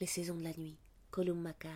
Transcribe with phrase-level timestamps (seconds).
[0.00, 0.78] Les saisons de la nuit,
[1.10, 1.68] Colum Macan.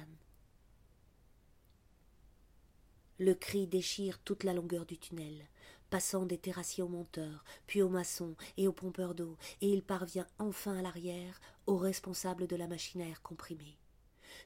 [3.19, 5.47] Le cri déchire toute la longueur du tunnel,
[5.91, 10.27] passant des terrassiers aux monteurs, puis aux maçons et aux pompeurs d'eau, et il parvient
[10.39, 13.77] enfin à l'arrière, aux responsables de la machine à air comprimé.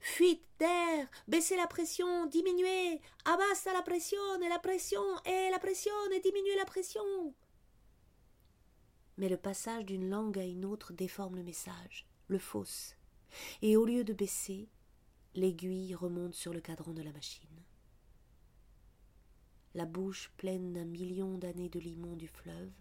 [0.00, 5.92] Fuite d'air, baissez la pression, diminuez, abassa la pression, et la pression, et la pression,
[6.12, 7.32] et diminuez la pression.
[9.18, 12.97] Mais le passage d'une langue à une autre déforme le message, le fausse,
[13.62, 14.68] et au lieu de baisser,
[15.34, 17.48] l'aiguille remonte sur le cadran de la machine.
[19.74, 22.72] La bouche pleine d'un million d'années de limon du fleuve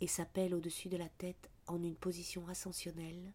[0.00, 3.32] et s'appelle au-dessus de la tête en une position ascensionnelle,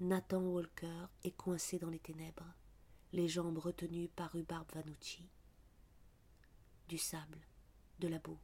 [0.00, 2.54] Nathan Walker est coincé dans les ténèbres,
[3.12, 5.28] les jambes retenues par Rhubarb Vanucci.
[6.88, 7.40] Du sable,
[7.98, 8.38] de la boue,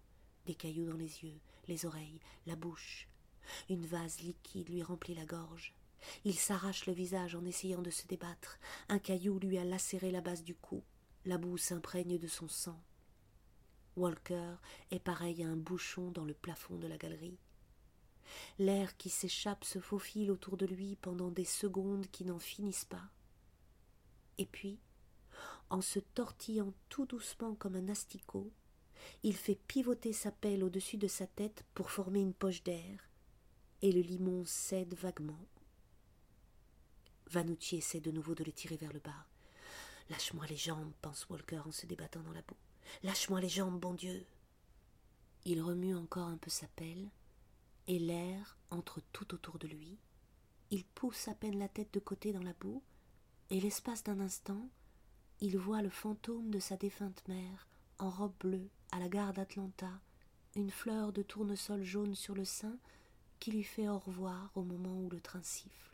[0.47, 3.09] des cailloux dans les yeux, les oreilles, la bouche.
[3.69, 5.75] Une vase liquide lui remplit la gorge.
[6.25, 8.59] Il s'arrache le visage en essayant de se débattre.
[8.89, 10.83] Un caillou lui a lacéré la base du cou.
[11.25, 12.81] La boue s'imprègne de son sang.
[13.97, 14.55] Walker
[14.91, 17.39] est pareil à un bouchon dans le plafond de la galerie.
[18.59, 23.11] L'air qui s'échappe se faufile autour de lui pendant des secondes qui n'en finissent pas.
[24.39, 24.81] Et puis,
[25.71, 28.50] en se tortillant tout doucement comme un asticot,
[29.23, 33.09] il fait pivoter sa pelle au-dessus de sa tête pour former une poche d'air,
[33.83, 35.47] et le limon cède vaguement.
[37.35, 39.27] Vanucci essaie de nouveau de le tirer vers le bas.
[40.09, 42.55] Lâche-moi les jambes, pense Walker en se débattant dans la boue.
[43.03, 44.25] Lâche-moi les jambes, bon Dieu.
[45.45, 47.11] Il remue encore un peu sa pelle,
[47.89, 49.99] et l'air entre tout autour de lui.
[50.71, 52.85] Il pousse à peine la tête de côté dans la boue,
[53.51, 54.69] et l'espace d'un instant,
[55.41, 57.67] il voit le fantôme de sa défunte mère,
[57.99, 59.91] en robe bleue, à la gare d'Atlanta,
[60.55, 62.79] une fleur de tournesol jaune sur le sein
[63.41, 65.94] qui lui fait au revoir au moment où le train siffle.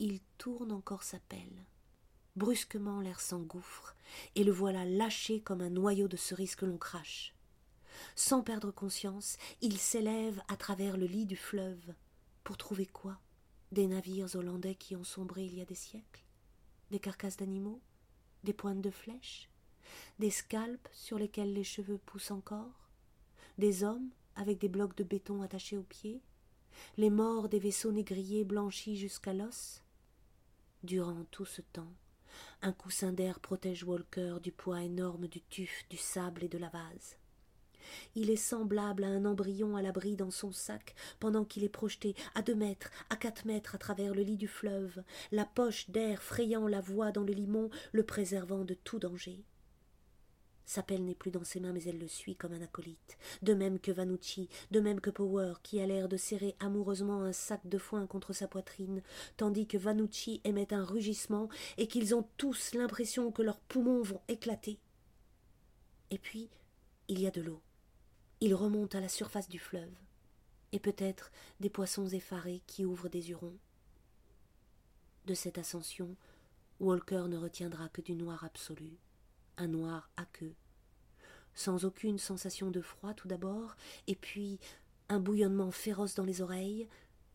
[0.00, 1.66] Il tourne encore sa pelle.
[2.36, 3.96] Brusquement l'air s'engouffre,
[4.36, 7.34] et le voilà lâché comme un noyau de cerise que l'on crache.
[8.14, 11.94] Sans perdre conscience, il s'élève à travers le lit du fleuve.
[12.44, 13.18] Pour trouver quoi?
[13.72, 16.24] Des navires hollandais qui ont sombré il y a des siècles?
[16.92, 17.80] Des carcasses d'animaux?
[18.44, 19.50] Des pointes de flèches?
[20.20, 22.88] Des scalps sur lesquels les cheveux poussent encore?
[23.58, 26.22] Des hommes avec des blocs de béton attachés aux pieds?
[26.96, 29.82] Les morts des vaisseaux négriers blanchis jusqu'à l'os?
[30.84, 31.92] Durant tout ce temps,
[32.62, 36.68] un coussin d'air protège Walker du poids énorme du tuf, du sable et de la
[36.68, 37.16] vase.
[38.14, 42.14] Il est semblable à un embryon à l'abri dans son sac, pendant qu'il est projeté
[42.36, 45.02] à deux mètres, à quatre mètres à travers le lit du fleuve,
[45.32, 49.44] la poche d'air frayant la voie dans le limon, le préservant de tout danger.
[50.68, 53.54] Sa pelle n'est plus dans ses mains, mais elle le suit comme un acolyte, de
[53.54, 57.66] même que Vanucci, de même que Power, qui a l'air de serrer amoureusement un sac
[57.66, 59.02] de foin contre sa poitrine,
[59.38, 61.48] tandis que Vanucci émet un rugissement
[61.78, 64.78] et qu'ils ont tous l'impression que leurs poumons vont éclater.
[66.10, 66.50] Et puis,
[67.08, 67.62] il y a de l'eau.
[68.42, 69.96] Il remonte à la surface du fleuve,
[70.72, 73.56] et peut-être des poissons effarés qui ouvrent des hurons.
[75.24, 76.14] De cette ascension,
[76.78, 78.98] Walker ne retiendra que du noir absolu,
[79.58, 80.54] un noir aqueux,
[81.54, 83.76] sans aucune sensation de froid tout d'abord,
[84.06, 84.58] et puis
[85.08, 86.88] un bouillonnement féroce dans les oreilles,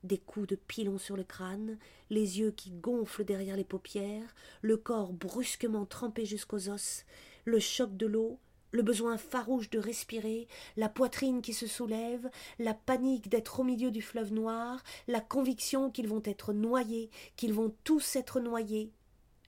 [0.04, 1.78] des coups de pilon sur le crâne,
[2.10, 7.06] les yeux qui gonflent derrière les paupières, le corps brusquement trempé jusqu'aux os,
[7.46, 8.40] le choc de l'eau,
[8.72, 10.48] le besoin farouche de respirer,
[10.78, 12.30] la poitrine qui se soulève,
[12.60, 17.54] la panique d'être au milieu du fleuve noir, la conviction qu'ils vont être noyés, qu'ils
[17.54, 18.92] vont tous être noyés.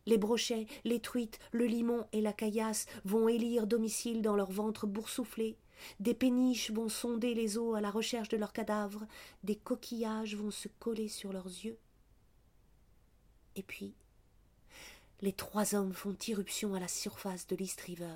[0.05, 4.85] Les brochets, les truites, le limon et la caillasse vont élire domicile dans leur ventre
[4.85, 5.57] boursouflé.
[5.99, 9.05] Des péniches vont sonder les eaux à la recherche de leurs cadavres,
[9.43, 11.77] des coquillages vont se coller sur leurs yeux.
[13.55, 13.93] Et puis,
[15.21, 18.15] les trois hommes font irruption à la surface de l'East River.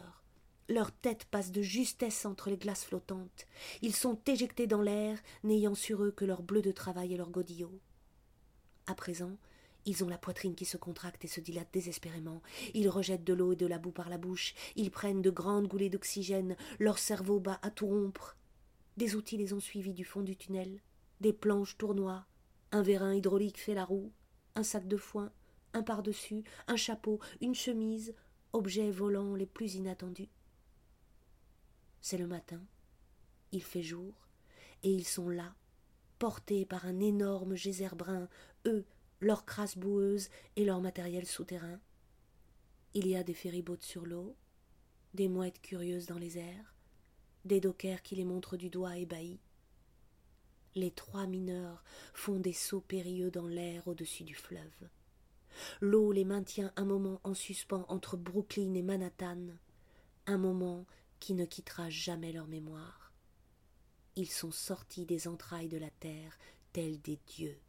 [0.68, 3.48] Leurs têtes passent de justesse entre les glaces flottantes.
[3.82, 7.32] Ils sont éjectés dans l'air, n'ayant sur eux que leur bleu de travail et leur
[7.32, 7.80] godillot.
[8.86, 9.36] À présent,
[9.90, 12.44] ils ont la poitrine qui se contracte et se dilate désespérément.
[12.76, 14.54] Ils rejettent de l'eau et de la boue par la bouche.
[14.76, 16.56] Ils prennent de grandes goulées d'oxygène.
[16.78, 18.38] Leur cerveau bat à tout rompre.
[18.98, 20.80] Des outils les ont suivis du fond du tunnel.
[21.22, 22.28] Des planches tournoient.
[22.72, 24.12] Un vérin hydraulique fait la roue.
[24.54, 25.32] Un sac de foin.
[25.74, 26.44] Un par-dessus.
[26.68, 27.20] Un chapeau.
[27.42, 28.14] Une chemise.
[28.54, 30.30] Objets volants les plus inattendus.
[32.02, 32.62] C'est le matin,
[33.52, 34.14] il fait jour,
[34.84, 35.54] et ils sont là,
[36.18, 38.30] portés par un énorme geyser brun,
[38.66, 38.86] eux,
[39.22, 41.80] leurs crasses boueuses et leur matériel souterrain.
[42.94, 44.36] Il y a des ferryboats sur l'eau,
[45.14, 46.76] des mouettes curieuses dans les airs,
[47.46, 49.40] des dockers qui les montrent du doigt ébahis.
[50.76, 51.84] Les trois mineurs
[52.14, 54.90] font des sauts périlleux dans l'air au-dessus du fleuve.
[55.82, 59.48] L'eau les maintient un moment en suspens entre Brooklyn et Manhattan,
[60.28, 60.86] un moment
[61.20, 63.12] qui ne quittera jamais leur mémoire.
[64.16, 66.38] Ils sont sortis des entrailles de la terre
[66.72, 67.60] tels des dieux.